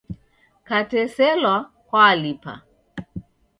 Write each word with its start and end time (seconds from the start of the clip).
Kateselwa 0.67 1.55
kwalipa. 1.87 2.53